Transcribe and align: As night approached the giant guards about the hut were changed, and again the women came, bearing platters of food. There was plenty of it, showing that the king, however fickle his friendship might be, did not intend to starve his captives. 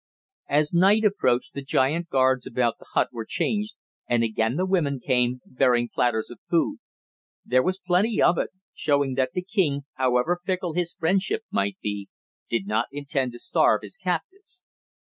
As 0.49 0.73
night 0.73 1.05
approached 1.05 1.53
the 1.53 1.61
giant 1.61 2.09
guards 2.09 2.47
about 2.47 2.79
the 2.79 2.87
hut 2.93 3.09
were 3.11 3.23
changed, 3.23 3.75
and 4.09 4.23
again 4.23 4.55
the 4.55 4.65
women 4.65 4.99
came, 4.99 5.41
bearing 5.45 5.89
platters 5.93 6.31
of 6.31 6.39
food. 6.49 6.79
There 7.45 7.61
was 7.61 7.77
plenty 7.77 8.19
of 8.19 8.39
it, 8.39 8.49
showing 8.73 9.13
that 9.13 9.33
the 9.35 9.43
king, 9.43 9.81
however 9.97 10.39
fickle 10.43 10.73
his 10.73 10.93
friendship 10.95 11.43
might 11.51 11.77
be, 11.83 12.09
did 12.49 12.65
not 12.65 12.87
intend 12.91 13.33
to 13.33 13.37
starve 13.37 13.81
his 13.83 13.95
captives. 13.97 14.63